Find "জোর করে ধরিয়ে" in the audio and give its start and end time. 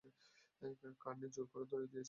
1.35-1.89